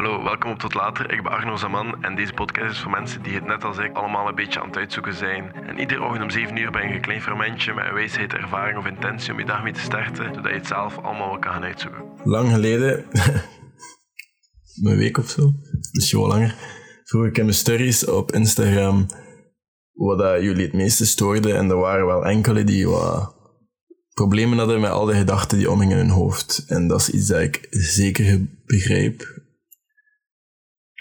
Hallo, 0.00 0.22
welkom 0.22 0.50
op 0.50 0.58
Tot 0.58 0.74
Later. 0.74 1.12
Ik 1.12 1.22
ben 1.22 1.32
Arno 1.32 1.56
Zaman 1.56 2.04
en 2.04 2.16
deze 2.16 2.32
podcast 2.32 2.70
is 2.70 2.78
voor 2.78 2.90
mensen 2.90 3.22
die 3.22 3.34
het 3.34 3.46
net 3.46 3.64
als 3.64 3.78
ik 3.78 3.96
allemaal 3.96 4.28
een 4.28 4.34
beetje 4.34 4.60
aan 4.60 4.66
het 4.66 4.76
uitzoeken 4.76 5.14
zijn. 5.14 5.52
En 5.54 5.78
iedere 5.78 6.02
ochtend 6.02 6.22
om 6.22 6.30
7 6.30 6.56
uur 6.56 6.70
ben 6.70 6.88
je 6.88 6.94
een 6.94 7.00
klein 7.00 7.22
fermentje 7.22 7.74
met 7.74 7.84
een 7.84 7.94
wijsheid, 7.94 8.32
ervaring 8.32 8.78
of 8.78 8.86
intentie 8.86 9.32
om 9.32 9.38
je 9.38 9.44
dag 9.44 9.62
mee 9.62 9.72
te 9.72 9.80
starten, 9.80 10.34
zodat 10.34 10.50
je 10.50 10.58
het 10.58 10.66
zelf 10.66 10.98
allemaal 10.98 11.28
wel 11.28 11.38
kan 11.38 11.52
gaan 11.52 11.62
uitzoeken. 11.62 12.02
Lang 12.24 12.50
geleden, 12.52 13.04
een 14.88 14.96
week 14.96 15.18
of 15.18 15.28
zo, 15.28 15.52
misschien 15.92 16.18
wel 16.18 16.28
langer, 16.28 16.54
vroeg 17.04 17.26
ik 17.26 17.38
in 17.38 17.44
mijn 17.44 17.56
stories 17.56 18.06
op 18.06 18.32
Instagram 18.32 19.06
wat 19.92 20.18
dat 20.18 20.42
jullie 20.42 20.64
het 20.64 20.74
meeste 20.74 21.06
stoorden 21.06 21.56
en 21.56 21.70
er 21.70 21.76
waren 21.76 22.06
wel 22.06 22.26
enkele 22.26 22.64
die 22.64 22.88
wat 22.88 23.34
problemen 24.14 24.58
hadden 24.58 24.80
met 24.80 24.90
al 24.90 25.06
die 25.06 25.14
gedachten 25.14 25.58
die 25.58 25.70
omgingen 25.70 25.98
in 25.98 26.06
hun 26.06 26.14
hoofd. 26.14 26.64
En 26.66 26.88
dat 26.88 27.00
is 27.00 27.10
iets 27.10 27.26
dat 27.26 27.40
ik 27.40 27.66
zeker 27.70 28.40
begrijp. 28.64 29.39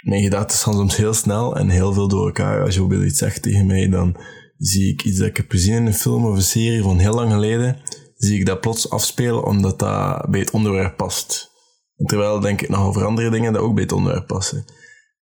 Mijn 0.01 0.23
gedachten 0.23 0.57
gaan 0.57 0.73
soms 0.73 0.95
heel 0.95 1.13
snel 1.13 1.55
en 1.55 1.69
heel 1.69 1.93
veel 1.93 2.07
door 2.07 2.25
elkaar. 2.25 2.63
Als 2.63 2.73
je 2.73 2.79
bijvoorbeeld 2.79 3.09
iets 3.09 3.19
zegt 3.19 3.41
tegen 3.41 3.65
mij, 3.65 3.89
dan 3.89 4.17
zie 4.57 4.91
ik 4.91 5.03
iets 5.03 5.17
dat 5.17 5.27
ik 5.27 5.37
heb 5.37 5.51
gezien 5.51 5.75
in 5.75 5.85
een 5.85 5.93
film 5.93 6.25
of 6.25 6.35
een 6.35 6.41
serie 6.41 6.81
van 6.81 6.97
heel 6.97 7.13
lang 7.13 7.31
geleden, 7.31 7.81
zie 8.15 8.39
ik 8.39 8.45
dat 8.45 8.61
plots 8.61 8.89
afspelen 8.89 9.45
omdat 9.45 9.79
dat 9.79 10.29
bij 10.29 10.39
het 10.39 10.51
onderwerp 10.51 10.97
past. 10.97 11.51
En 11.95 12.05
terwijl 12.05 12.39
denk 12.39 12.61
ik 12.61 12.69
nog 12.69 12.85
over 12.85 13.05
andere 13.05 13.29
dingen 13.29 13.53
dat 13.53 13.61
ook 13.61 13.73
bij 13.73 13.83
het 13.83 13.91
onderwerp 13.91 14.27
passen. 14.27 14.65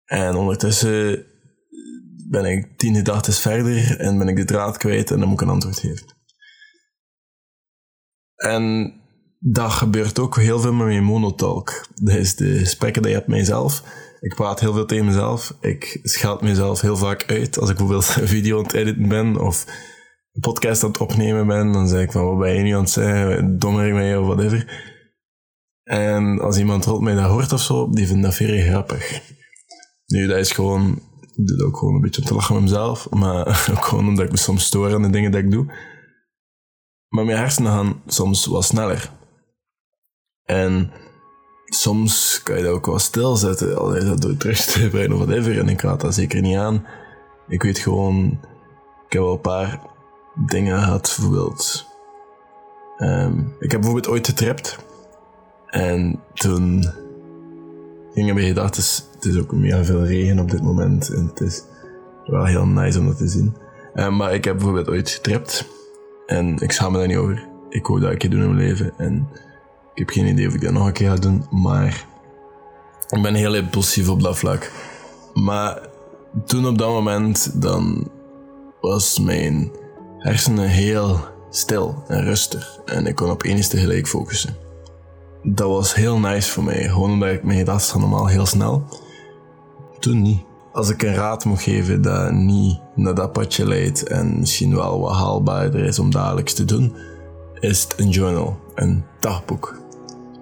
En 0.04 0.34
ondertussen 0.34 1.26
ben 2.30 2.44
ik 2.44 2.78
tien 2.78 2.94
gedachten 2.94 3.32
verder 3.32 4.00
en 4.00 4.18
ben 4.18 4.28
ik 4.28 4.36
de 4.36 4.44
draad 4.44 4.76
kwijt 4.76 5.10
en 5.10 5.18
dan 5.18 5.28
moet 5.28 5.40
ik 5.40 5.46
een 5.46 5.52
antwoord 5.52 5.78
geven. 5.78 6.16
En 8.34 8.92
dat 9.38 9.70
gebeurt 9.70 10.18
ook 10.18 10.36
heel 10.36 10.60
veel 10.60 10.72
met 10.72 10.86
mijn 10.86 11.04
monotalk. 11.04 11.86
Dat 11.94 12.16
is 12.16 12.36
de 12.36 12.58
gesprekken 12.58 13.02
die 13.02 13.10
je 13.10 13.16
hebt 13.16 13.28
met 13.28 13.38
jezelf. 13.38 13.82
Ik 14.20 14.34
praat 14.34 14.60
heel 14.60 14.72
veel 14.72 14.86
tegen 14.86 15.04
mezelf. 15.04 15.56
Ik 15.60 16.00
scheld 16.02 16.40
mezelf 16.40 16.80
heel 16.80 16.96
vaak 16.96 17.24
uit. 17.26 17.58
Als 17.58 17.70
ik 17.70 17.76
bijvoorbeeld 17.76 18.16
een 18.20 18.28
video 18.28 18.58
aan 18.58 18.64
het 18.64 18.72
editen 18.72 19.08
ben 19.08 19.40
of 19.40 19.64
een 20.32 20.40
podcast 20.40 20.82
aan 20.84 20.90
het 20.90 21.00
opnemen 21.00 21.46
ben, 21.46 21.72
dan 21.72 21.88
zeg 21.88 22.02
ik 22.02 22.12
van, 22.12 22.24
wat 22.24 22.38
ben 22.38 22.54
je 22.54 22.62
nu 22.62 22.72
aan 22.74 22.80
het 22.80 22.90
zeggen? 22.90 23.58
Dommer 23.58 23.94
mij 23.94 24.16
of 24.16 24.26
whatever. 24.26 24.86
En 25.82 26.40
als 26.40 26.58
iemand 26.58 26.84
rond 26.84 27.02
mij 27.02 27.14
dat 27.14 27.30
hoort 27.30 27.52
of 27.52 27.60
zo, 27.60 27.90
die 27.90 28.06
vindt 28.06 28.22
dat 28.22 28.34
veel 28.34 28.62
grappig. 28.62 29.20
Nu, 30.06 30.26
dat 30.26 30.38
is 30.38 30.52
gewoon, 30.52 31.02
ik 31.36 31.46
doe 31.46 31.56
dat 31.56 31.66
ook 31.66 31.76
gewoon 31.76 31.94
een 31.94 32.00
beetje 32.00 32.20
om 32.20 32.26
te 32.26 32.34
lachen 32.34 32.54
met 32.54 32.62
mezelf, 32.62 33.10
maar 33.10 33.46
ook 33.76 33.84
gewoon 33.84 34.08
omdat 34.08 34.24
ik 34.24 34.30
me 34.30 34.36
soms 34.36 34.64
stoor 34.64 34.94
aan 34.94 35.02
de 35.02 35.10
dingen 35.10 35.30
die 35.30 35.40
ik 35.40 35.50
doe. 35.50 35.66
Maar 37.08 37.24
mijn 37.24 37.38
hersenen 37.38 37.72
gaan 37.72 38.02
soms 38.06 38.46
wat 38.46 38.64
sneller. 38.64 39.10
En 40.44 40.92
soms 41.78 42.40
kan 42.42 42.56
je 42.56 42.62
dat 42.62 42.72
ook 42.72 42.86
wel 42.86 42.98
stilzetten, 42.98 43.78
al 43.78 43.94
is 43.94 44.04
dat 44.04 44.22
door 44.22 44.36
terug 44.36 44.60
te 44.60 44.88
brengen 44.88 45.12
of 45.12 45.18
whatever. 45.18 45.58
En 45.58 45.68
ik 45.68 45.80
raad 45.80 46.00
dat 46.00 46.14
zeker 46.14 46.40
niet 46.40 46.56
aan. 46.56 46.86
Ik 47.48 47.62
weet 47.62 47.78
gewoon, 47.78 48.38
ik 49.06 49.12
heb 49.12 49.22
wel 49.22 49.32
een 49.32 49.40
paar 49.40 49.80
dingen 50.46 50.78
gehad, 50.78 51.14
bijvoorbeeld. 51.16 51.86
Um, 52.98 53.54
ik 53.58 53.70
heb 53.70 53.80
bijvoorbeeld 53.80 54.12
ooit 54.12 54.26
getrapt. 54.26 54.78
En 55.66 56.20
toen 56.34 56.84
gingen 58.14 58.34
mijn 58.34 58.46
gedachten, 58.46 58.82
het 59.14 59.24
is 59.24 59.38
ook 59.38 59.52
mega 59.52 59.84
veel 59.84 60.04
regen 60.04 60.38
op 60.38 60.50
dit 60.50 60.62
moment. 60.62 61.14
En 61.14 61.26
het 61.26 61.40
is 61.40 61.62
wel 62.24 62.44
heel 62.44 62.66
nice 62.66 62.98
om 62.98 63.06
dat 63.06 63.18
te 63.18 63.28
zien. 63.28 63.56
Um, 63.94 64.16
maar 64.16 64.34
ik 64.34 64.44
heb 64.44 64.54
bijvoorbeeld 64.56 64.88
ooit 64.88 65.10
getrapt. 65.10 65.66
En 66.26 66.56
ik 66.56 66.72
schaam 66.72 66.92
me 66.92 66.98
daar 66.98 67.06
niet 67.06 67.16
over. 67.16 67.46
Ik 67.68 67.86
wou 67.86 68.00
dat 68.00 68.10
een 68.10 68.18
keer 68.18 68.30
doen 68.30 68.42
in 68.42 68.54
mijn 68.54 68.68
leven. 68.68 68.92
En 68.96 69.28
ik 69.98 70.06
heb 70.06 70.16
geen 70.16 70.32
idee 70.32 70.46
of 70.46 70.54
ik 70.54 70.60
dat 70.60 70.72
nog 70.72 70.86
een 70.86 70.92
keer 70.92 71.08
ga 71.08 71.16
doen. 71.16 71.44
Maar 71.50 72.06
ik 73.08 73.22
ben 73.22 73.34
heel 73.34 73.54
impulsief 73.54 74.08
op 74.08 74.22
dat 74.22 74.38
vlak. 74.38 74.72
Maar 75.34 75.80
toen 76.46 76.66
op 76.66 76.78
dat 76.78 76.88
moment, 76.88 77.62
dan 77.62 78.10
was 78.80 79.18
mijn 79.18 79.70
hersenen 80.18 80.68
heel 80.68 81.20
stil 81.50 82.02
en 82.06 82.24
rustig. 82.24 82.80
En 82.84 83.06
ik 83.06 83.14
kon 83.14 83.30
op 83.30 83.42
één 83.42 83.68
tegelijk 83.68 84.08
focussen. 84.08 84.56
Dat 85.42 85.68
was 85.68 85.94
heel 85.94 86.18
nice 86.18 86.50
voor 86.50 86.64
mij. 86.64 86.88
Gewoon 86.88 87.10
omdat 87.10 87.28
ik 87.28 87.42
mijn 87.42 87.58
gedachten 87.58 88.00
normaal 88.00 88.26
heel 88.26 88.46
snel. 88.46 88.84
Toen 89.98 90.22
niet 90.22 90.42
als 90.72 90.90
ik 90.90 91.02
een 91.02 91.14
raad 91.14 91.44
moet 91.44 91.62
geven 91.62 92.02
dat 92.02 92.32
niet 92.32 92.80
naar 92.94 93.14
dat 93.14 93.32
padje 93.32 93.66
leidt 93.66 94.02
en 94.02 94.38
misschien 94.38 94.74
wel 94.74 95.00
wat 95.00 95.14
haalbaarder 95.14 95.84
is 95.84 95.98
om 95.98 96.10
dagelijks 96.10 96.54
te 96.54 96.64
doen, 96.64 96.96
is 97.60 97.82
het 97.82 97.94
een 97.96 98.10
journal, 98.10 98.58
een 98.74 99.04
dagboek. 99.18 99.86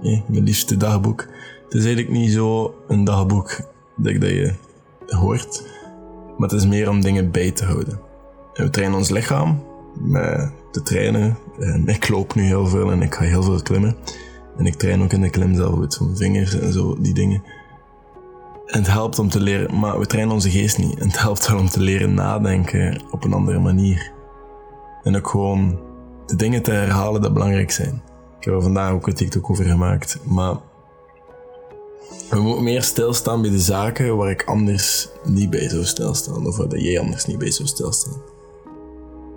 Ja, 0.01 0.23
mijn 0.27 0.45
liefste 0.45 0.77
dagboek. 0.77 1.21
Het 1.65 1.75
is 1.75 1.85
eigenlijk 1.85 2.17
niet 2.17 2.33
zo 2.33 2.75
een 2.89 3.05
dagboek 3.05 3.61
dat, 3.97 4.21
dat 4.21 4.31
je 4.31 4.55
hoort, 5.07 5.63
maar 6.37 6.49
het 6.49 6.59
is 6.59 6.67
meer 6.67 6.89
om 6.89 7.01
dingen 7.01 7.31
bij 7.31 7.51
te 7.51 7.65
houden. 7.65 8.01
En 8.55 8.65
we 8.65 8.71
trainen 8.71 8.99
ons 8.99 9.09
lichaam 9.09 9.63
met 10.01 10.51
te 10.71 10.83
trainen. 10.83 11.39
En 11.59 11.89
ik 11.89 12.09
loop 12.09 12.35
nu 12.35 12.43
heel 12.43 12.67
veel 12.67 12.91
en 12.91 13.03
ik 13.03 13.15
ga 13.15 13.25
heel 13.25 13.43
veel 13.43 13.63
klimmen. 13.63 13.97
En 14.57 14.67
ik 14.67 14.75
train 14.75 15.03
ook 15.03 15.13
in 15.13 15.21
de 15.21 15.31
klim 15.31 15.55
zelf 15.55 15.77
met 15.79 16.01
mijn 16.01 16.17
vingers 16.17 16.59
en 16.59 16.73
zo, 16.73 16.97
die 17.01 17.15
dingen. 17.15 17.43
En 18.67 18.79
het 18.79 18.91
helpt 18.91 19.19
om 19.19 19.29
te 19.29 19.41
leren, 19.41 19.79
maar 19.79 19.99
we 19.99 20.07
trainen 20.07 20.35
onze 20.35 20.51
geest 20.51 20.79
niet. 20.79 20.99
En 20.99 21.09
het 21.09 21.21
helpt 21.21 21.49
wel 21.49 21.59
om 21.59 21.69
te 21.69 21.81
leren 21.81 22.15
nadenken 22.15 23.03
op 23.11 23.25
een 23.25 23.33
andere 23.33 23.59
manier. 23.59 24.13
En 25.03 25.17
ook 25.17 25.29
gewoon 25.29 25.79
de 26.27 26.37
dingen 26.37 26.63
te 26.63 26.71
herhalen 26.71 27.21
die 27.21 27.33
belangrijk 27.33 27.71
zijn. 27.71 28.03
Ik 28.47 28.53
heb 28.53 28.61
er 28.61 28.67
vandaag 28.67 28.93
ook 28.93 29.07
een 29.07 29.15
TikTok 29.15 29.51
over 29.51 29.65
gemaakt. 29.65 30.19
Maar 30.23 30.57
we 32.31 32.41
moeten 32.41 32.65
meer 32.65 32.83
stilstaan 32.83 33.43
bij 33.43 33.51
de 33.51 33.61
zaken 33.61 34.17
waar 34.17 34.31
ik 34.31 34.45
anders 34.45 35.09
niet 35.25 35.51
bij 35.51 35.69
zou 35.69 35.85
stilstaan. 35.85 36.47
Of 36.47 36.57
waar 36.57 36.79
jij 36.79 37.01
anders 37.01 37.25
niet 37.27 37.39
bij 37.39 37.51
zou 37.51 37.69
stilstaan. 37.69 38.23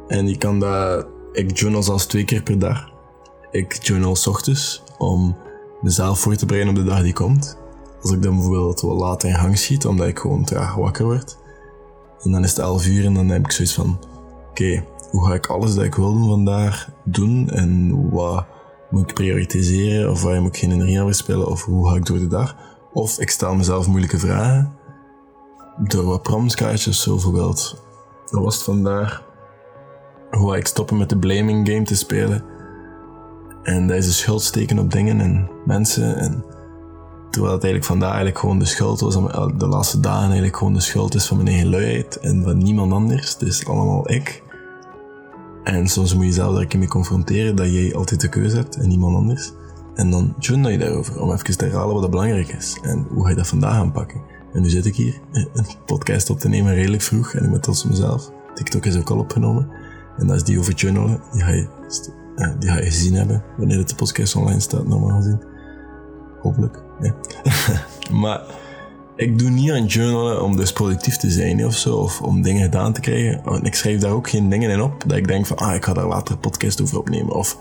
En 0.07 0.27
ik 0.27 0.39
kan 0.39 0.59
dat... 0.59 1.07
Ik 1.31 1.57
journal 1.57 1.83
zelfs 1.83 2.05
twee 2.05 2.25
keer 2.25 2.43
per 2.43 2.59
dag. 2.59 2.89
Ik 3.51 3.83
journal 3.83 4.15
s 4.15 4.27
ochtends 4.27 4.83
om 4.97 5.37
mezelf 5.81 6.19
voor 6.19 6.35
te 6.35 6.45
bereiden 6.45 6.77
op 6.77 6.79
de 6.79 6.89
dag 6.89 7.01
die 7.01 7.13
komt. 7.13 7.57
Als 8.01 8.11
ik 8.11 8.21
dan 8.21 8.35
bijvoorbeeld 8.35 8.81
wat 8.81 8.99
later 8.99 9.29
in 9.29 9.35
gang 9.35 9.57
schiet, 9.57 9.85
omdat 9.85 10.07
ik 10.07 10.19
gewoon 10.19 10.43
traag 10.43 10.75
wakker 10.75 11.05
word. 11.05 11.37
En 12.21 12.31
dan 12.31 12.43
is 12.43 12.49
het 12.49 12.59
11 12.59 12.85
uur 12.85 13.05
en 13.05 13.13
dan 13.13 13.29
heb 13.29 13.45
ik 13.45 13.51
zoiets 13.51 13.73
van: 13.73 13.99
oké, 14.49 14.83
hoe 15.11 15.27
ga 15.27 15.33
ik 15.33 15.47
alles 15.47 15.75
dat 15.75 15.83
ik 15.83 15.95
wil 15.95 16.13
doen 16.13 16.27
vandaag 16.27 16.89
doen? 17.03 17.49
En 17.49 18.09
wat 18.09 18.45
moet 18.89 19.09
ik 19.09 19.13
prioritiseren? 19.13 20.11
Of 20.11 20.23
waar 20.23 20.41
moet 20.41 20.55
ik 20.55 20.59
geen 20.59 20.71
energie 20.71 20.99
aan 20.99 21.05
verspillen? 21.05 21.47
Of 21.47 21.63
hoe 21.63 21.89
ga 21.89 21.95
ik 21.95 22.05
door 22.05 22.17
de 22.17 22.27
dag? 22.27 22.55
Of 22.93 23.19
ik 23.19 23.29
stel 23.29 23.55
mezelf 23.55 23.87
moeilijke 23.87 24.19
vragen. 24.19 24.73
Door 25.77 26.03
wat 26.03 26.23
promskaartjes, 26.23 27.01
zo 27.01 27.13
bijvoorbeeld. 27.13 27.83
Dat 28.31 28.43
was 28.43 28.55
het 28.55 28.63
vandaag. 28.63 29.23
Hoe 30.31 30.51
ga 30.51 30.57
ik 30.57 30.67
stoppen 30.67 30.97
met 30.97 31.09
de 31.09 31.17
blaming 31.17 31.67
game 31.69 31.83
te 31.83 31.95
spelen? 31.95 32.43
En 33.63 33.87
dat 33.87 33.97
is 33.97 34.17
schuld 34.17 34.41
steken 34.41 34.79
op 34.79 34.91
dingen 34.91 35.21
en 35.21 35.49
mensen. 35.65 36.17
En 36.17 36.43
Terwijl 37.29 37.53
het 37.53 37.63
eigenlijk 37.63 37.91
vandaag 37.91 38.09
eigenlijk 38.09 38.39
gewoon 38.39 38.59
de 38.59 38.65
schuld 38.65 38.99
was, 38.99 39.13
de 39.57 39.67
laatste 39.67 39.99
dagen 39.99 40.23
eigenlijk 40.23 40.57
gewoon 40.57 40.73
de 40.73 40.79
schuld 40.79 41.15
is 41.15 41.25
van 41.25 41.37
mijn 41.37 41.49
eigen 41.49 41.69
luiheid 41.69 42.19
en 42.19 42.43
van 42.43 42.57
niemand 42.57 42.91
anders. 42.91 43.33
Het 43.33 43.41
is 43.41 43.67
allemaal 43.67 44.11
ik. 44.11 44.43
En 45.63 45.87
soms 45.87 46.13
moet 46.13 46.23
je 46.23 46.29
jezelf 46.29 46.55
daar 46.55 46.77
mee 46.77 46.87
confronteren 46.87 47.55
dat 47.55 47.71
jij 47.71 47.95
altijd 47.95 48.21
de 48.21 48.29
keuze 48.29 48.55
hebt 48.55 48.75
en 48.75 48.87
niemand 48.87 49.15
anders. 49.15 49.51
En 49.95 50.09
dan 50.09 50.35
journal 50.39 50.71
je 50.71 50.77
daarover, 50.77 51.21
om 51.21 51.31
even 51.31 51.57
te 51.57 51.65
herhalen 51.65 51.95
wat 51.95 52.09
belangrijk 52.09 52.47
is. 52.47 52.77
En 52.81 53.05
hoe 53.09 53.23
ga 53.23 53.29
je 53.29 53.35
dat 53.35 53.47
vandaag 53.47 53.73
aanpakken. 53.73 54.21
En 54.53 54.61
nu 54.61 54.69
zit 54.69 54.85
ik 54.85 54.95
hier, 54.95 55.19
een 55.31 55.65
podcast 55.85 56.29
op 56.29 56.39
te 56.39 56.49
nemen 56.49 56.73
redelijk 56.73 57.01
vroeg 57.01 57.33
en 57.33 57.43
ik 57.43 57.51
ben 57.51 57.61
trots 57.61 57.83
mezelf. 57.83 58.31
TikTok 58.53 58.85
is 58.85 58.97
ook 58.97 59.09
al 59.09 59.17
opgenomen. 59.17 59.69
En 60.17 60.27
dat 60.27 60.35
is 60.35 60.43
die 60.43 60.59
over 60.59 60.73
journalen. 60.73 61.21
Die 61.31 61.41
ga 61.41 61.49
je, 61.49 61.67
eh, 62.35 62.51
die 62.59 62.69
ga 62.69 62.75
je 62.75 62.85
gezien 62.85 63.13
hebben 63.13 63.43
wanneer 63.57 63.85
de 63.85 63.95
podcast 63.95 64.35
online 64.35 64.59
staat, 64.59 64.87
normaal 64.87 65.17
gezien. 65.17 65.41
Hopelijk. 66.41 66.83
Nee. 66.99 67.13
maar 68.21 68.41
ik 69.19 69.39
doe 69.39 69.49
niet 69.49 69.71
aan 69.71 69.85
journalen 69.85 70.43
om 70.43 70.55
dus 70.55 70.73
productief 70.73 71.17
te 71.17 71.29
zijn 71.29 71.65
of 71.65 71.73
zo, 71.73 71.95
of 71.95 72.21
om 72.21 72.41
dingen 72.41 72.63
gedaan 72.63 72.93
te 72.93 72.99
krijgen. 72.99 73.41
Want 73.43 73.65
ik 73.65 73.75
schrijf 73.75 73.99
daar 73.99 74.11
ook 74.11 74.29
geen 74.29 74.49
dingen 74.49 74.69
in 74.69 74.81
op 74.81 75.03
dat 75.07 75.17
ik 75.17 75.27
denk 75.27 75.45
van, 75.45 75.57
ah, 75.57 75.75
ik 75.75 75.85
ga 75.85 75.93
daar 75.93 76.07
later 76.07 76.33
een 76.33 76.39
podcast 76.39 76.81
over 76.81 76.97
opnemen, 76.97 77.35
of 77.35 77.57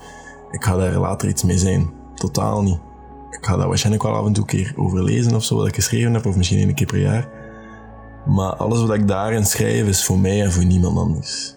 ik 0.51 0.63
ga 0.63 0.75
daar 0.75 0.97
later 0.97 1.29
iets 1.29 1.43
mee 1.43 1.57
zijn. 1.57 1.89
Totaal 2.15 2.61
niet. 2.61 2.79
Ik 3.29 3.45
ga 3.45 3.57
daar 3.57 3.67
waarschijnlijk 3.67 4.03
wel 4.03 4.15
af 4.15 4.25
en 4.25 4.33
toe 4.33 4.43
een 4.43 4.49
keer 4.49 4.73
over 4.75 5.03
lezen 5.03 5.35
of 5.35 5.43
zo, 5.43 5.55
wat 5.55 5.67
ik 5.67 5.75
geschreven 5.75 6.13
heb, 6.13 6.25
of 6.25 6.35
misschien 6.35 6.59
één 6.59 6.73
keer 6.73 6.87
per 6.87 6.99
jaar. 6.99 7.29
Maar 8.25 8.55
alles 8.55 8.79
wat 8.79 8.93
ik 8.93 9.07
daarin 9.07 9.45
schrijf 9.45 9.87
is 9.87 10.05
voor 10.05 10.19
mij 10.19 10.43
en 10.43 10.51
voor 10.51 10.65
niemand 10.65 10.97
anders. 10.97 11.55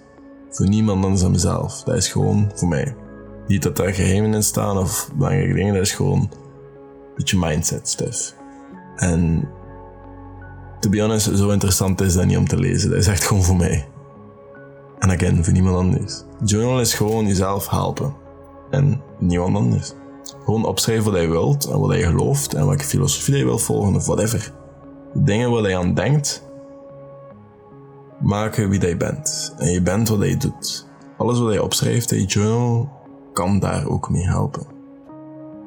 Voor 0.50 0.69
niemand 0.69 1.05
anders 1.05 1.23
dan 1.23 1.31
mezelf. 1.31 1.82
Dat 1.82 1.97
is 1.97 2.09
gewoon 2.09 2.50
voor 2.55 2.69
mij. 2.69 2.94
Niet 3.47 3.62
dat 3.62 3.76
daar 3.76 3.94
geheimen 3.94 4.35
in 4.35 4.43
staan 4.43 4.79
of 4.79 5.11
belangrijke 5.15 5.55
dingen, 5.55 5.75
dat 5.75 5.82
is 5.82 5.93
gewoon 5.93 6.31
beetje 7.17 7.38
mindset 7.38 7.88
stuff. 7.88 8.35
En 8.97 9.49
to 10.82 10.88
be 10.88 11.00
honest, 11.00 11.37
zo 11.37 11.50
interessant 11.50 12.00
is 12.00 12.14
dat 12.14 12.25
niet 12.25 12.37
om 12.37 12.49
te 12.49 12.58
lezen. 12.58 12.90
Dat 12.90 12.99
is 12.99 13.06
echt 13.06 13.25
gewoon 13.25 13.43
voor 13.43 13.56
mij. 13.56 13.88
En 14.99 15.11
again, 15.11 15.44
voor 15.44 15.52
niemand 15.52 15.76
anders. 15.76 16.25
Journal 16.44 16.81
is 16.81 16.94
gewoon 16.94 17.26
jezelf 17.26 17.69
helpen. 17.69 18.14
En 18.70 19.02
niemand 19.19 19.56
anders. 19.56 19.93
Gewoon 20.44 20.64
opschrijven 20.64 21.12
wat 21.12 21.20
je 21.20 21.29
wilt 21.29 21.64
en 21.64 21.81
wat 21.81 21.96
je 21.96 22.02
gelooft 22.02 22.55
en 22.55 22.67
welke 22.67 22.84
filosofie 22.84 23.37
je 23.37 23.44
wilt 23.44 23.62
volgen 23.62 23.94
of 23.94 24.06
whatever. 24.06 24.52
De 25.14 25.23
dingen 25.23 25.50
waar 25.50 25.69
je 25.69 25.76
aan 25.76 25.94
denkt, 25.94 26.43
maken 28.20 28.69
wie 28.69 28.87
je 28.87 28.96
bent. 28.96 29.55
En 29.58 29.70
je 29.70 29.82
bent 29.82 30.08
wat 30.08 30.28
je 30.28 30.37
doet. 30.37 30.87
Alles 31.17 31.38
wat 31.38 31.52
je 31.52 31.62
opschrijft 31.62 32.12
in 32.12 32.19
je 32.19 32.26
journal 32.26 32.88
kan 33.32 33.58
daar 33.58 33.87
ook 33.87 34.11
mee 34.11 34.26
helpen. 34.26 34.67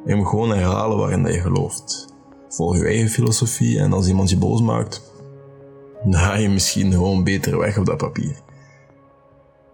Je 0.05 0.15
moet 0.15 0.27
gewoon 0.27 0.49
herhalen 0.49 0.97
waarin 0.97 1.25
je 1.25 1.41
gelooft. 1.41 2.14
Volg 2.55 2.77
je 2.77 2.85
eigen 2.85 3.09
filosofie 3.09 3.79
en 3.79 3.93
als 3.93 4.07
iemand 4.07 4.29
je 4.29 4.37
boos 4.37 4.61
maakt, 4.61 5.01
dan 6.03 6.13
ga 6.13 6.35
je 6.35 6.49
misschien 6.49 6.91
gewoon 6.91 7.23
beter 7.23 7.57
weg 7.57 7.77
op 7.77 7.85
dat 7.85 7.97
papier. 7.97 8.35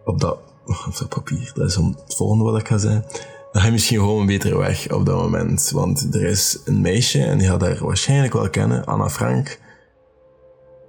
Op 0.06 0.20
dat, 0.20 0.38
op 0.66 0.98
dat 1.00 1.10
papier, 1.10 1.52
dat 1.56 1.70
is 1.70 1.76
het 1.76 2.16
volgende 2.16 2.44
wat 2.44 2.60
ik 2.60 2.68
ga 2.68 2.78
zeggen. 2.78 3.06
Dan 3.52 3.62
ga 3.62 3.68
je 3.68 3.72
misschien 3.74 4.00
gewoon 4.00 4.26
beter 4.26 4.58
weg 4.58 4.92
op 4.92 5.06
dat 5.06 5.16
moment. 5.16 5.72
Want 5.74 6.16
er 6.16 6.24
is 6.24 6.60
een 6.66 6.82
meisje, 6.82 7.24
en 7.24 7.38
die 7.38 7.48
gaat 7.48 7.62
haar 7.62 7.86
waarschijnlijk 7.86 8.34
wel 8.34 8.50
kennen, 8.50 8.86
Anna 8.86 9.10
Frank, 9.10 9.60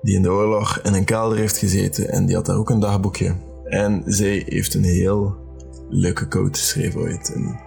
die 0.03 0.15
in 0.15 0.23
de 0.23 0.31
oorlog 0.31 0.81
in 0.83 0.95
een 0.95 1.05
kelder 1.05 1.39
heeft 1.39 1.57
gezeten 1.57 2.09
en 2.09 2.27
die 2.27 2.37
had 2.37 2.47
daar 2.47 2.57
ook 2.57 2.71
een 2.71 2.81
dagboekje. 2.81 3.35
En 3.65 4.03
zij 4.07 4.43
heeft 4.47 4.75
een 4.75 4.85
heel 4.85 5.37
leuke 5.89 6.29
quote 6.29 6.59
geschreven 6.59 7.01
ooit. 7.01 7.33
En 7.35 7.61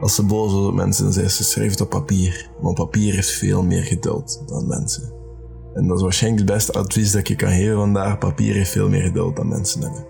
als 0.00 0.14
ze 0.14 0.22
boos 0.22 0.52
op 0.52 0.74
mensen, 0.74 1.12
zei 1.12 1.28
ze, 1.28 1.44
schreef 1.44 1.70
het 1.70 1.80
op 1.80 1.90
papier. 1.90 2.50
Want 2.60 2.74
papier 2.74 3.14
heeft 3.14 3.30
veel 3.30 3.62
meer 3.62 3.82
geduld 3.82 4.42
dan 4.46 4.66
mensen. 4.66 5.12
En 5.74 5.86
dat 5.86 5.96
is 5.96 6.02
waarschijnlijk 6.02 6.42
het 6.42 6.56
beste 6.56 6.72
advies 6.72 7.12
dat 7.12 7.28
je 7.28 7.36
kan 7.36 7.50
geven 7.50 7.76
vandaag. 7.76 8.18
Papier 8.18 8.54
heeft 8.54 8.70
veel 8.70 8.88
meer 8.88 9.02
geduld 9.02 9.36
dan 9.36 9.48
mensen 9.48 9.80
hebben. 9.80 10.06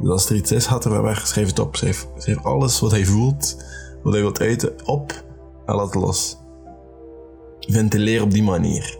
Dus 0.00 0.10
als 0.10 0.30
er 0.30 0.36
iets 0.36 0.52
is, 0.52 0.66
gaat 0.66 0.84
er 0.84 1.02
weg. 1.02 1.26
Schrijf 1.26 1.46
het 1.46 1.58
op. 1.58 1.76
Schrijf, 1.76 2.08
schrijf 2.16 2.44
alles 2.44 2.80
wat 2.80 2.90
hij 2.90 3.04
voelt, 3.04 3.56
wat 4.02 4.12
hij 4.12 4.22
wilt 4.22 4.40
uiten, 4.40 4.86
op 4.86 5.24
en 5.66 5.74
laat 5.74 5.94
het 5.94 5.94
los. 5.94 6.38
Ventileer 7.60 8.22
op 8.22 8.30
die 8.30 8.42
manier. 8.42 8.98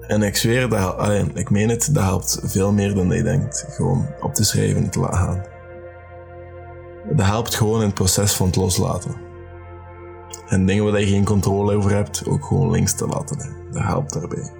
En 0.00 0.22
ik 0.22 0.36
zweer, 0.36 0.68
dat, 0.68 0.96
ik 1.34 1.50
meen 1.50 1.68
het, 1.68 1.94
dat 1.94 2.02
helpt 2.02 2.40
veel 2.42 2.72
meer 2.72 2.94
dan 2.94 3.10
je 3.10 3.22
denkt. 3.22 3.64
Gewoon 3.68 4.06
op 4.20 4.34
te 4.34 4.44
schrijven 4.44 4.84
en 4.84 4.90
te 4.90 5.00
laten 5.00 5.18
gaan. 5.18 5.44
Dat 7.08 7.26
helpt 7.26 7.54
gewoon 7.54 7.80
in 7.80 7.86
het 7.86 7.94
proces 7.94 8.32
van 8.32 8.46
het 8.46 8.56
loslaten. 8.56 9.14
En 10.48 10.66
dingen 10.66 10.84
waar 10.84 11.00
je 11.00 11.06
geen 11.06 11.24
controle 11.24 11.74
over 11.74 11.94
hebt, 11.94 12.26
ook 12.26 12.44
gewoon 12.44 12.70
links 12.70 12.94
te 12.94 13.06
laten. 13.06 13.38
Dat 13.72 13.82
helpt 13.82 14.12
daarbij. 14.12 14.52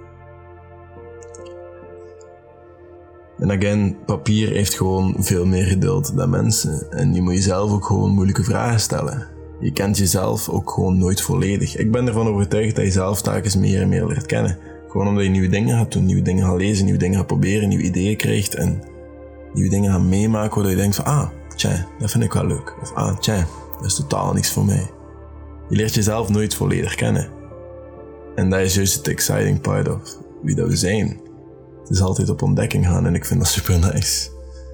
En 3.37 3.51
again, 3.51 3.97
papier 4.05 4.49
heeft 4.49 4.73
gewoon 4.73 5.15
veel 5.19 5.45
meer 5.45 5.65
geduld 5.65 6.17
dan 6.17 6.29
mensen. 6.29 6.91
En 6.91 7.13
je 7.13 7.21
moet 7.21 7.33
jezelf 7.33 7.71
ook 7.71 7.85
gewoon 7.85 8.11
moeilijke 8.11 8.43
vragen 8.43 8.79
stellen. 8.79 9.27
Je 9.59 9.71
kent 9.71 9.97
jezelf 9.97 10.49
ook 10.49 10.69
gewoon 10.69 10.97
nooit 10.97 11.21
volledig. 11.21 11.77
Ik 11.77 11.91
ben 11.91 12.07
ervan 12.07 12.27
overtuigd 12.27 12.75
dat 12.75 12.85
je 12.85 12.91
zelf 12.91 13.21
telkens 13.21 13.55
meer 13.55 13.81
en 13.81 13.89
meer 13.89 14.07
leert 14.07 14.25
kennen. 14.25 14.57
Gewoon 14.87 15.07
omdat 15.07 15.23
je 15.23 15.29
nieuwe 15.29 15.47
dingen 15.47 15.77
gaat 15.77 15.91
doen, 15.91 16.05
nieuwe 16.05 16.21
dingen 16.21 16.45
gaat 16.45 16.57
lezen, 16.57 16.83
nieuwe 16.83 16.99
dingen 16.99 17.17
gaat 17.17 17.27
proberen, 17.27 17.69
nieuwe 17.69 17.83
ideeën 17.83 18.17
krijgt 18.17 18.55
en 18.55 18.81
nieuwe 19.53 19.69
dingen 19.69 19.91
gaat 19.91 20.01
meemaken 20.01 20.53
waardoor 20.53 20.71
je 20.71 20.77
denkt 20.77 20.95
van 20.95 21.05
ah, 21.05 21.29
tja, 21.61 21.87
dat 21.99 22.11
vind 22.11 22.23
ik 22.23 22.33
wel 22.33 22.45
leuk. 22.45 22.75
Of 22.81 22.93
ah, 22.93 23.17
tja, 23.17 23.47
dat 23.75 23.85
is 23.85 23.95
totaal 23.95 24.33
niks 24.33 24.51
voor 24.51 24.65
mij. 24.65 24.91
Je 25.69 25.75
leert 25.75 25.93
jezelf 25.93 26.29
nooit 26.29 26.55
volledig 26.55 26.95
kennen. 26.95 27.29
En 28.35 28.49
dat 28.49 28.59
is 28.59 28.75
juist 28.75 28.95
het 28.95 29.07
exciting 29.07 29.61
part 29.61 29.89
of 29.89 30.17
wie 30.41 30.55
dat 30.55 30.67
we 30.67 30.75
zijn. 30.75 31.19
Het 31.81 31.89
is 31.89 32.01
altijd 32.01 32.29
op 32.29 32.41
ontdekking 32.41 32.85
gaan 32.85 33.05
en 33.05 33.15
ik 33.15 33.25
vind 33.25 33.39
dat 33.39 33.49
super 33.49 33.79
nice. 33.79 34.29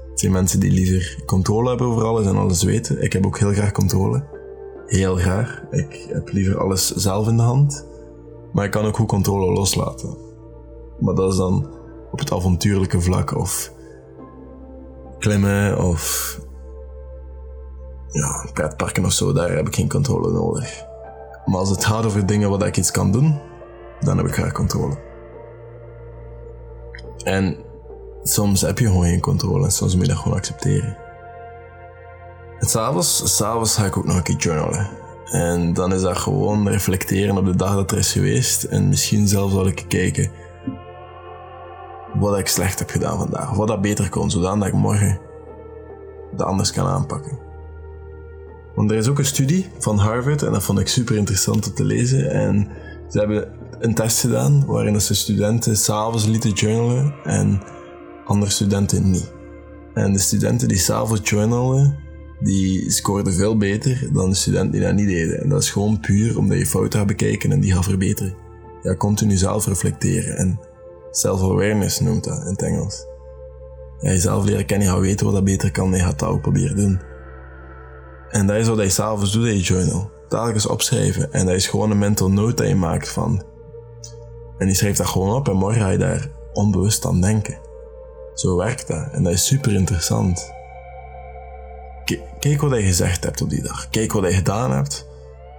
Het 0.09 0.19
zijn 0.19 0.31
mensen 0.31 0.59
die 0.59 0.71
liever 0.71 1.23
controle 1.25 1.69
hebben 1.69 1.87
over 1.87 2.03
alles 2.03 2.25
en 2.25 2.35
alles 2.35 2.63
weten. 2.63 3.03
Ik 3.03 3.13
heb 3.13 3.25
ook 3.25 3.39
heel 3.39 3.53
graag 3.53 3.71
controle. 3.71 4.23
Heel 4.85 5.15
graag. 5.15 5.63
Ik 5.71 6.05
heb 6.09 6.31
liever 6.31 6.59
alles 6.59 6.91
zelf 6.91 7.27
in 7.27 7.37
de 7.37 7.43
hand. 7.43 7.87
Maar 8.53 8.65
ik 8.65 8.71
kan 8.71 8.85
ook 8.85 8.95
goed 8.95 9.07
controle 9.07 9.53
loslaten. 9.53 10.17
Maar 10.99 11.15
dat 11.15 11.31
is 11.31 11.37
dan 11.37 11.69
op 12.11 12.19
het 12.19 12.31
avontuurlijke 12.31 13.01
vlak 13.01 13.35
of 13.35 13.73
klimmen 15.19 15.83
of 15.83 16.39
ja, 18.17 18.45
pretparken 18.53 19.05
of 19.05 19.11
zo, 19.11 19.33
daar 19.33 19.51
heb 19.51 19.67
ik 19.67 19.75
geen 19.75 19.89
controle 19.89 20.31
nodig. 20.31 20.85
Maar 21.45 21.59
als 21.59 21.69
het 21.69 21.85
gaat 21.85 22.05
over 22.05 22.25
dingen 22.25 22.49
wat 22.49 22.65
ik 22.65 22.77
iets 22.77 22.91
kan 22.91 23.11
doen, 23.11 23.39
dan 23.99 24.17
heb 24.17 24.27
ik 24.27 24.33
graag 24.33 24.51
controle. 24.51 24.97
En 27.23 27.57
soms 28.23 28.61
heb 28.61 28.79
je 28.79 28.87
gewoon 28.87 29.03
geen 29.03 29.19
controle 29.19 29.65
en 29.65 29.71
soms 29.71 29.95
moet 29.95 30.05
je 30.05 30.11
dat 30.11 30.21
gewoon 30.21 30.37
accepteren. 30.37 30.97
En 32.59 32.67
s'avonds, 32.67 33.35
s'avonds 33.35 33.75
ga 33.75 33.85
ik 33.85 33.97
ook 33.97 34.05
nog 34.05 34.15
een 34.15 34.23
keer 34.23 34.35
journalen. 34.35 34.89
En 35.25 35.73
dan 35.73 35.93
is 35.93 36.01
dat 36.01 36.17
gewoon 36.17 36.69
reflecteren 36.69 37.37
op 37.37 37.45
de 37.45 37.55
dag 37.55 37.75
dat 37.75 37.91
er 37.91 37.97
is 37.97 38.11
geweest. 38.11 38.63
En 38.63 38.89
misschien 38.89 39.27
zelfs 39.27 39.53
zal 39.53 39.67
ik 39.67 39.85
kijken 39.87 40.31
wat 42.13 42.37
ik 42.37 42.47
slecht 42.47 42.79
heb 42.79 42.89
gedaan 42.89 43.17
vandaag. 43.17 43.51
Wat 43.51 43.67
dat 43.67 43.81
beter 43.81 44.09
kon, 44.09 44.29
zodat 44.29 44.65
ik 44.65 44.73
morgen 44.73 45.19
dat 46.31 46.47
anders 46.47 46.71
kan 46.71 46.87
aanpakken. 46.87 47.46
Want 48.77 48.91
er 48.91 48.97
is 48.97 49.07
ook 49.07 49.17
een 49.17 49.25
studie 49.25 49.65
van 49.79 49.97
Harvard 49.97 50.43
en 50.43 50.51
dat 50.51 50.63
vond 50.63 50.79
ik 50.79 50.87
super 50.87 51.15
interessant 51.15 51.67
om 51.67 51.73
te 51.73 51.83
lezen. 51.83 52.31
En 52.31 52.67
ze 53.09 53.19
hebben 53.19 53.47
een 53.79 53.93
test 53.93 54.19
gedaan 54.19 54.65
waarin 54.65 55.01
ze 55.01 55.15
studenten 55.15 55.77
s'avonds 55.77 56.25
lieten 56.25 56.51
journalen 56.51 57.13
en 57.23 57.61
andere 58.25 58.51
studenten 58.51 59.11
niet. 59.11 59.31
En 59.93 60.13
de 60.13 60.19
studenten 60.19 60.67
die 60.67 60.77
s'avonds 60.77 61.29
journalen, 61.29 61.97
die 62.39 62.91
scoorden 62.91 63.33
veel 63.33 63.57
beter 63.57 64.09
dan 64.13 64.29
de 64.29 64.35
studenten 64.35 64.71
die 64.71 64.81
dat 64.81 64.93
niet 64.93 65.07
deden. 65.07 65.41
En 65.41 65.49
dat 65.49 65.61
is 65.61 65.69
gewoon 65.69 65.99
puur 65.99 66.37
omdat 66.37 66.57
je 66.57 66.65
fouten 66.65 66.99
gaat 66.99 67.07
bekijken 67.07 67.51
en 67.51 67.59
die 67.59 67.73
gaat 67.73 67.85
verbeteren. 67.85 68.35
Ja, 68.81 68.95
continu 68.95 69.35
zelf 69.35 69.65
reflecteren 69.67 70.37
en 70.37 70.59
self-awareness 71.11 71.99
noemt 71.99 72.23
dat 72.23 72.39
in 72.41 72.47
het 72.47 72.61
Engels. 72.61 73.05
Ja, 73.99 74.09
jezelf 74.09 74.45
leren 74.45 74.65
kennen, 74.65 74.87
je 74.87 74.93
gaat 74.93 75.01
weten 75.01 75.25
wat 75.25 75.35
dat 75.35 75.43
beter 75.43 75.71
kan 75.71 75.91
en 75.91 75.97
je 75.97 76.03
gaat 76.03 76.19
dat 76.19 76.29
ook 76.29 76.41
proberen 76.41 76.75
doen. 76.75 77.15
En 78.29 78.47
dat 78.47 78.55
is 78.55 78.67
wat 78.67 78.77
je 78.77 78.89
s'avonds 78.89 79.31
doet 79.31 79.45
in 79.45 79.55
je 79.55 79.61
journal. 79.61 80.09
Telkens 80.29 80.67
opschrijven. 80.67 81.33
En 81.33 81.45
dat 81.45 81.55
is 81.55 81.67
gewoon 81.67 81.91
een 81.91 81.97
mental 81.97 82.31
note 82.31 82.55
dat 82.55 82.67
je 82.67 82.75
maakt 82.75 83.09
van. 83.09 83.43
En 84.57 84.67
je 84.67 84.73
schrijft 84.73 84.97
dat 84.97 85.07
gewoon 85.07 85.35
op 85.35 85.47
en 85.47 85.55
morgen 85.55 85.81
ga 85.81 85.89
je 85.89 85.97
daar 85.97 86.29
onbewust 86.53 87.05
aan 87.05 87.21
denken. 87.21 87.57
Zo 88.33 88.55
werkt 88.55 88.87
dat. 88.87 89.07
En 89.11 89.23
dat 89.23 89.33
is 89.33 89.45
super 89.45 89.73
interessant. 89.73 90.55
Kijk 92.39 92.61
wat 92.61 92.77
je 92.77 92.85
gezegd 92.85 93.23
hebt 93.23 93.41
op 93.41 93.49
die 93.49 93.63
dag. 93.63 93.89
Kijk 93.89 94.11
wat 94.11 94.23
je 94.23 94.33
gedaan 94.33 94.71
hebt. 94.71 95.07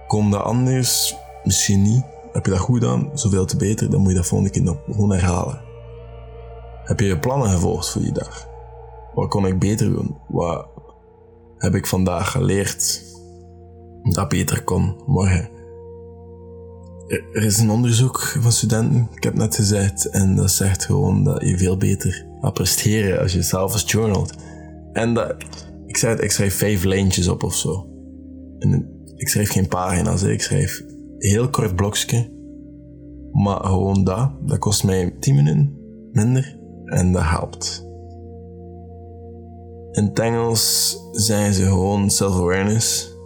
Kom 0.07 0.31
dat 0.31 0.43
anders? 0.43 1.15
Misschien 1.43 1.81
niet. 1.81 2.03
Heb 2.31 2.45
je 2.45 2.51
dat 2.51 2.59
goed 2.59 2.79
gedaan? 2.79 3.09
Zoveel 3.13 3.45
te 3.45 3.57
beter. 3.57 3.89
Dan 3.89 3.99
moet 3.99 4.09
je 4.09 4.15
dat 4.15 4.27
volgende 4.27 4.53
keer 4.53 4.63
nog 4.63 4.77
gewoon 4.91 5.11
herhalen. 5.11 5.61
Heb 6.83 6.99
je 6.99 7.05
je 7.05 7.19
plannen 7.19 7.49
gevolgd 7.49 7.89
voor 7.89 8.01
die 8.01 8.11
dag? 8.11 8.47
Wat 9.13 9.29
kon 9.29 9.45
ik 9.45 9.59
beter 9.59 9.89
doen? 9.89 10.17
Wat 10.27 10.67
heb 11.59 11.75
ik 11.75 11.87
vandaag 11.87 12.31
geleerd 12.31 13.03
dat 14.03 14.29
beter 14.29 14.63
kon 14.63 14.95
morgen? 15.05 15.49
Er 17.07 17.43
is 17.43 17.59
een 17.59 17.69
onderzoek 17.69 18.19
van 18.19 18.51
studenten, 18.51 19.07
ik 19.15 19.23
heb 19.23 19.33
net 19.33 19.55
gezegd, 19.55 20.05
en 20.05 20.35
dat 20.35 20.51
zegt 20.51 20.85
gewoon 20.85 21.23
dat 21.23 21.41
je 21.41 21.57
veel 21.57 21.77
beter 21.77 22.25
gaat 22.41 22.53
presteren 22.53 23.19
als 23.19 23.33
je 23.33 23.41
zelf 23.41 23.91
journalt. 23.91 24.33
En 24.93 25.13
dat, 25.13 25.35
ik 25.85 25.97
zei 25.97 26.13
het, 26.13 26.23
ik 26.23 26.31
schrijf 26.31 26.55
vijf 26.55 26.83
lijntjes 26.83 27.27
op 27.27 27.43
of 27.43 27.55
zo. 27.55 27.87
En 28.59 28.89
ik 29.15 29.27
schrijf 29.27 29.51
geen 29.51 29.67
pagina's, 29.67 30.23
ik 30.23 30.41
schrijf 30.41 30.79
een 30.79 31.29
heel 31.29 31.49
kort 31.49 31.75
blokje. 31.75 32.37
Maar 33.31 33.65
gewoon 33.65 34.03
dat, 34.03 34.31
dat 34.47 34.57
kost 34.57 34.83
mij 34.83 35.15
10 35.19 35.35
minuten 35.35 35.77
minder 36.11 36.59
en 36.85 37.11
dat 37.11 37.23
helpt. 37.23 37.88
In 39.91 40.03
het 40.03 40.19
Engels 40.19 40.97
zijn 41.11 41.53
ze 41.53 41.63
gewoon 41.63 42.09
self-awareness 42.09 43.17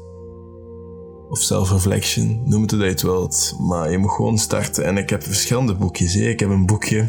of 1.29 1.39
self-reflection, 1.39 2.41
noem 2.45 2.61
het 2.61 2.71
hoe 2.71 2.79
je 2.79 2.89
het 2.89 3.01
wilt. 3.01 3.55
Maar 3.59 3.91
je 3.91 3.97
moet 3.97 4.11
gewoon 4.11 4.37
starten. 4.37 4.85
En 4.85 4.97
ik 4.97 5.09
heb 5.09 5.23
verschillende 5.23 5.75
boekjes. 5.75 6.15
Ik 6.15 6.39
heb 6.39 6.49
een 6.49 6.65
boekje, 6.65 6.99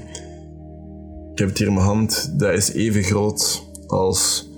ik 1.33 1.39
heb 1.39 1.49
het 1.49 1.59
hier 1.59 1.67
in 1.67 1.75
mijn 1.75 1.87
hand, 1.87 2.39
dat 2.39 2.53
is 2.53 2.73
even 2.73 3.03
groot 3.03 3.73
als 3.87 4.49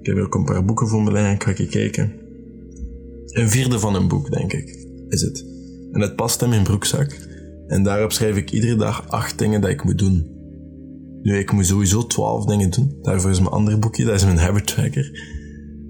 ik 0.00 0.14
heb 0.14 0.24
ook 0.24 0.34
een 0.34 0.44
paar 0.44 0.64
boeken 0.64 0.88
voor 0.88 1.02
me 1.02 1.12
liggen, 1.12 1.32
ik 1.32 1.42
ga 1.42 1.50
even 1.50 1.68
kijken. 1.68 2.12
Een 3.26 3.50
vierde 3.50 3.78
van 3.78 3.94
een 3.94 4.08
boek, 4.08 4.30
denk 4.30 4.52
ik, 4.52 4.86
is 5.08 5.20
het. 5.20 5.44
En 5.92 6.00
het 6.00 6.16
past 6.16 6.42
in 6.42 6.48
mijn 6.48 6.62
broekzak. 6.62 7.18
En 7.66 7.82
daarop 7.82 8.12
schrijf 8.12 8.36
ik 8.36 8.50
iedere 8.50 8.76
dag 8.76 9.08
acht 9.08 9.38
dingen 9.38 9.60
dat 9.60 9.70
ik 9.70 9.84
moet 9.84 9.98
doen. 9.98 10.35
Nu, 11.26 11.38
ik 11.38 11.52
moet 11.52 11.66
sowieso 11.66 12.06
twaalf 12.06 12.44
dingen 12.44 12.70
doen. 12.70 12.98
Daarvoor 13.02 13.30
is 13.30 13.38
mijn 13.38 13.52
andere 13.52 13.78
boekje, 13.78 14.04
dat 14.04 14.14
is 14.14 14.24
mijn 14.24 14.38
habit 14.38 14.66
tracker. 14.66 15.34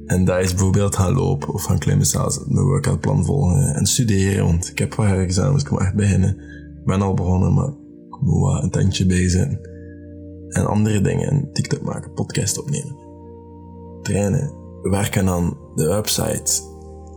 En 0.07 0.25
dat 0.25 0.41
is 0.41 0.51
bijvoorbeeld 0.51 0.97
gaan 0.97 1.13
lopen 1.13 1.53
of 1.53 1.63
gaan 1.63 1.79
klimmen 1.79 2.07
s'avonds. 2.07 2.45
Mijn 2.47 2.65
workoutplan 2.65 3.25
volgen 3.25 3.75
en 3.75 3.87
studeren, 3.87 4.45
want 4.45 4.71
ik 4.71 4.79
heb 4.79 4.95
wat 4.95 5.07
examens, 5.07 5.63
ik 5.63 5.71
moet 5.71 5.81
echt 5.81 5.95
beginnen. 5.95 6.31
Ik 6.79 6.85
ben 6.85 7.03
al 7.03 7.15
begonnen, 7.15 7.55
maar 7.55 7.69
ik 8.09 8.21
moet 8.21 8.41
wat 8.41 8.63
een 8.63 8.71
tandje 8.71 9.29
zijn. 9.29 9.59
En 10.49 10.67
andere 10.67 11.01
dingen, 11.01 11.31
en 11.31 11.53
TikTok 11.53 11.83
maken, 11.83 12.13
podcast 12.13 12.59
opnemen 12.59 13.05
trainen, 14.03 14.53
werken 14.83 15.29
aan 15.29 15.57
de 15.75 15.87
website, 15.87 16.63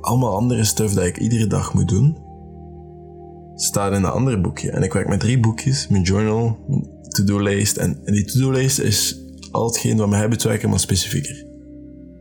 allemaal 0.01 0.35
andere 0.35 0.63
stuff 0.63 0.93
dat 0.93 1.05
ik 1.05 1.17
iedere 1.17 1.47
dag 1.47 1.73
moet 1.73 1.89
doen, 1.89 2.17
staat 3.55 3.91
in 3.91 4.03
een 4.03 4.11
ander 4.11 4.41
boekje. 4.41 4.71
En 4.71 4.83
ik 4.83 4.93
werk 4.93 5.07
met 5.07 5.19
drie 5.19 5.39
boekjes, 5.39 5.87
mijn 5.87 6.03
journal, 6.03 6.57
to-do-lijst. 7.09 7.77
En, 7.77 8.01
die 8.05 8.25
to-do-lijst 8.25 8.79
is 8.79 9.19
al 9.51 9.65
hetgeen 9.65 9.97
wat 9.97 10.09
hebben 10.09 10.37
te 10.37 10.47
werken, 10.47 10.69
maar 10.69 10.79
specifieker. 10.79 11.45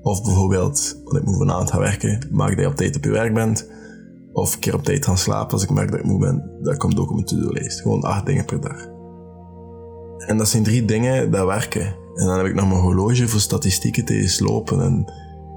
Of 0.03 0.23
bijvoorbeeld, 0.23 1.01
want 1.05 1.17
ik 1.17 1.25
moet 1.25 1.37
vanavond 1.37 1.71
gaan 1.71 1.81
werken, 1.81 2.29
maak 2.31 2.51
dat 2.51 2.59
je 2.59 2.67
op 2.67 2.77
tijd 2.77 2.97
op 2.97 3.05
je 3.05 3.11
werk 3.11 3.35
bent. 3.35 3.71
Of 4.33 4.55
een 4.55 4.61
keer 4.61 4.75
op 4.75 4.85
tijd 4.85 5.05
gaan 5.05 5.19
slapen 5.19 5.53
als 5.53 5.63
ik 5.63 5.71
merk 5.71 5.91
dat 5.91 6.01
ik 6.01 6.07
moe 6.07 6.19
ben. 6.19 6.51
Dat 6.63 6.77
komt 6.77 6.99
ook 6.99 7.09
op 7.09 7.15
mijn 7.15 7.27
to-do-lijst. 7.27 7.81
Gewoon 7.81 8.03
acht 8.03 8.27
dingen 8.27 8.45
per 8.45 8.61
dag. 8.61 8.89
En 10.27 10.37
dat 10.39 10.49
zijn 10.49 10.63
drie 10.63 10.85
dingen 10.85 11.31
dat 11.31 11.47
werken. 11.47 11.87
En 12.15 12.27
dan 12.27 12.37
heb 12.37 12.47
ik 12.47 12.55
nog 12.55 12.69
mijn 12.69 12.81
horloge 12.81 13.29
voor 13.29 13.41
statistieken 13.41 14.05
te 14.05 14.37
lopen 14.39 14.81
en 14.81 15.13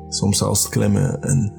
soms 0.10 0.38
zelfs 0.38 0.70
klimmen 0.70 1.22
en 1.22 1.54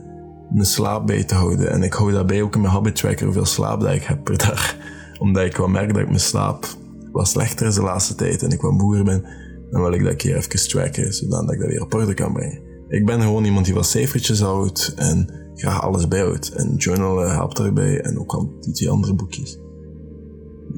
mijn 0.50 0.66
slaap 0.66 1.06
bij 1.06 1.24
te 1.24 1.34
houden. 1.34 1.70
En 1.70 1.82
ik 1.82 1.92
hou 1.92 2.12
daarbij 2.12 2.42
ook 2.42 2.54
in 2.54 2.60
mijn 2.60 2.72
habit 2.72 2.96
tracker 2.96 3.24
hoeveel 3.24 3.44
slaap 3.44 3.80
dat 3.80 3.92
ik 3.92 4.02
heb 4.02 4.24
per 4.24 4.38
dag. 4.38 4.76
Omdat 5.18 5.44
ik 5.44 5.56
wel 5.56 5.68
merk 5.68 5.92
dat 5.92 6.02
ik 6.02 6.08
mijn 6.08 6.20
slaap 6.20 6.66
wat 7.12 7.28
slechter 7.28 7.66
is 7.66 7.74
de 7.74 7.82
laatste 7.82 8.14
tijd 8.14 8.42
en 8.42 8.50
ik 8.50 8.60
wat 8.60 8.72
moeier 8.72 9.04
ben. 9.04 9.24
Dan 9.70 9.82
wil 9.82 9.92
ik 9.92 10.04
dat 10.04 10.16
keer 10.16 10.36
even 10.36 10.68
tracken, 10.68 11.14
zodat 11.14 11.52
ik 11.52 11.58
dat 11.60 11.68
weer 11.68 11.82
op 11.82 11.94
orde 11.94 12.14
kan 12.14 12.32
brengen. 12.32 12.60
Ik 12.88 13.06
ben 13.06 13.20
gewoon 13.20 13.44
iemand 13.44 13.64
die 13.64 13.74
wat 13.74 13.86
cijfertjes 13.86 14.40
houdt 14.40 14.92
en 14.96 15.32
graag 15.54 15.82
alles 15.82 16.08
bijhoudt. 16.08 16.52
En 16.52 16.74
journalen 16.76 17.30
helpt 17.30 17.56
daarbij 17.56 18.00
en 18.00 18.18
ook 18.18 18.32
al 18.32 18.52
die 18.60 18.90
andere 18.90 19.14
boekjes. 19.14 19.58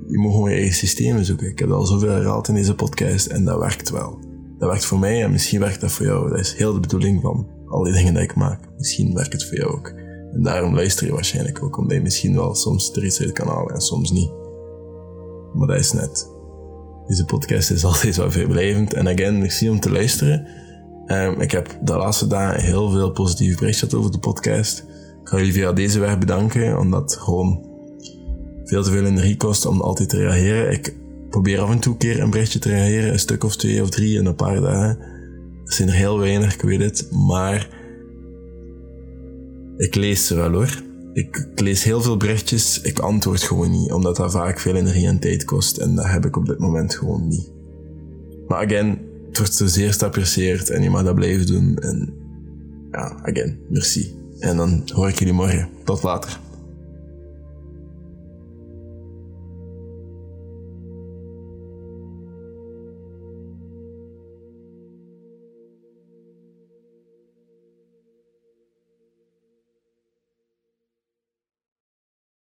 Je 0.06 0.18
moet 0.18 0.32
gewoon 0.32 0.50
je 0.50 0.56
eigen 0.56 0.74
systemen 0.74 1.24
zoeken. 1.24 1.48
Ik 1.48 1.58
heb 1.58 1.70
al 1.70 1.86
zoveel 1.86 2.10
herhaald 2.10 2.48
in 2.48 2.54
deze 2.54 2.74
podcast 2.74 3.26
en 3.26 3.44
dat 3.44 3.58
werkt 3.58 3.90
wel. 3.90 4.18
Dat 4.58 4.68
werkt 4.68 4.84
voor 4.84 4.98
mij 4.98 5.22
en 5.22 5.30
misschien 5.30 5.60
werkt 5.60 5.80
dat 5.80 5.92
voor 5.92 6.06
jou. 6.06 6.30
Dat 6.30 6.38
is 6.38 6.54
heel 6.54 6.72
de 6.72 6.80
bedoeling 6.80 7.20
van 7.20 7.46
al 7.66 7.82
die 7.82 7.92
dingen 7.92 8.14
die 8.14 8.22
ik 8.22 8.34
maak. 8.34 8.68
Misschien 8.76 9.14
werkt 9.14 9.32
het 9.32 9.44
voor 9.44 9.56
jou 9.56 9.72
ook. 9.72 9.88
En 10.32 10.42
daarom 10.42 10.74
luister 10.74 11.06
je 11.06 11.12
waarschijnlijk 11.12 11.62
ook, 11.62 11.76
omdat 11.76 11.96
je 11.96 12.02
misschien 12.02 12.34
wel 12.34 12.54
soms 12.54 12.92
er 12.96 13.04
iets 13.04 13.20
uit 13.20 13.32
kan 13.32 13.48
halen 13.48 13.74
en 13.74 13.80
soms 13.80 14.10
niet. 14.10 14.30
Maar 15.54 15.66
dat 15.66 15.78
is 15.78 15.92
net. 15.92 16.30
Deze 17.06 17.24
podcast 17.24 17.70
is 17.70 17.84
altijd 17.94 18.16
wel 18.16 18.30
veelblijvend. 18.30 18.94
En 18.94 19.08
again, 19.08 19.38
merci 19.38 19.70
om 19.70 19.80
te 19.80 19.90
luisteren. 19.90 20.46
Um, 21.06 21.40
ik 21.40 21.50
heb 21.50 21.78
de 21.82 21.96
laatste 21.96 22.26
dagen 22.26 22.62
heel 22.62 22.90
veel 22.90 23.10
positieve 23.10 23.58
berichten 23.58 23.88
gehad 23.88 24.04
over 24.04 24.12
de 24.12 24.28
podcast. 24.28 24.78
Ik 25.22 25.28
ga 25.28 25.36
jullie 25.36 25.52
via 25.52 25.72
deze 25.72 25.98
weg 25.98 26.18
bedanken, 26.18 26.78
omdat 26.78 27.16
gewoon 27.16 27.72
veel 28.64 28.82
te 28.82 28.90
veel 28.90 29.04
energie 29.04 29.36
kost 29.36 29.66
om 29.66 29.80
altijd 29.80 30.08
te 30.08 30.16
reageren. 30.16 30.72
Ik 30.72 30.94
probeer 31.30 31.60
af 31.60 31.70
en 31.70 31.78
toe 31.78 31.92
een 31.92 31.98
keer 31.98 32.20
een 32.20 32.30
berichtje 32.30 32.58
te 32.58 32.68
reageren, 32.68 33.12
een 33.12 33.18
stuk 33.18 33.44
of 33.44 33.56
twee 33.56 33.82
of 33.82 33.90
drie 33.90 34.18
in 34.18 34.26
een 34.26 34.34
paar 34.34 34.60
dagen. 34.60 34.98
Dat 35.64 35.74
zijn 35.74 35.88
er 35.88 35.94
heel 35.94 36.18
weinig, 36.18 36.54
ik 36.54 36.60
weet 36.60 36.80
het, 36.80 37.08
maar 37.10 37.68
ik 39.76 39.94
lees 39.94 40.26
ze 40.26 40.34
wel 40.34 40.52
hoor. 40.52 40.82
Ik 41.14 41.46
lees 41.54 41.84
heel 41.84 42.00
veel 42.02 42.16
berichtjes, 42.16 42.80
ik 42.80 42.98
antwoord 42.98 43.42
gewoon 43.42 43.70
niet, 43.70 43.92
omdat 43.92 44.16
dat 44.16 44.32
vaak 44.32 44.60
veel 44.60 44.74
energie 44.74 45.06
en 45.06 45.18
tijd 45.18 45.44
kost 45.44 45.76
en 45.76 45.94
dat 45.94 46.06
heb 46.06 46.26
ik 46.26 46.36
op 46.36 46.46
dit 46.46 46.58
moment 46.58 46.94
gewoon 46.94 47.28
niet. 47.28 47.50
Maar 48.48 48.64
again, 48.64 48.98
het 49.28 49.38
wordt 49.38 49.72
zeer 49.72 49.92
geapprecieerd 49.92 50.70
en 50.70 50.82
je 50.82 50.90
mag 50.90 51.04
dat 51.04 51.14
blijven 51.14 51.46
doen 51.46 51.76
en 51.76 52.14
ja, 52.90 53.16
again, 53.22 53.58
merci. 53.68 54.14
En 54.38 54.56
dan 54.56 54.82
hoor 54.92 55.08
ik 55.08 55.18
jullie 55.18 55.34
morgen. 55.34 55.68
Tot 55.84 56.02
later. 56.02 56.40